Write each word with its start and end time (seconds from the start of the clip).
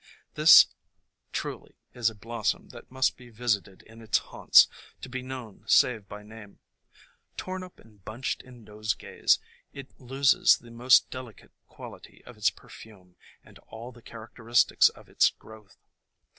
This 0.33 0.65
truly 1.31 1.75
is 1.93 2.09
a 2.09 2.15
blossom 2.15 2.69
that 2.69 2.89
must 2.89 3.17
be 3.17 3.29
visited 3.29 3.83
in 3.83 4.01
its 4.01 4.17
haunts 4.17 4.67
to 5.01 5.09
be 5.09 5.21
known 5.21 5.61
save 5.67 6.07
by 6.09 6.23
name. 6.23 6.57
Torn 7.37 7.61
up 7.61 7.79
and 7.79 8.03
bunched 8.03 8.41
in 8.41 8.63
nosegays, 8.63 9.37
it 9.73 9.99
loses 9.99 10.57
the 10.57 10.71
most 10.71 11.11
delicate 11.11 11.51
quality 11.67 12.23
of 12.25 12.35
its 12.35 12.49
perfume 12.49 13.15
and 13.43 13.59
all 13.67 13.91
the 13.91 14.01
char 14.01 14.27
acteristics 14.27 14.89
of 14.89 15.07
its 15.07 15.29
growth. 15.29 15.77